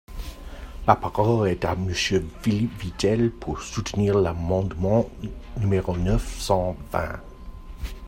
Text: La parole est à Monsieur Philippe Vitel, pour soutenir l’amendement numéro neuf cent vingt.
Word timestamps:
La 0.87 0.95
parole 0.95 1.49
est 1.49 1.63
à 1.63 1.75
Monsieur 1.75 2.25
Philippe 2.41 2.75
Vitel, 2.81 3.29
pour 3.29 3.61
soutenir 3.61 4.17
l’amendement 4.17 5.07
numéro 5.59 5.95
neuf 5.95 6.39
cent 6.41 6.75
vingt. 6.91 7.21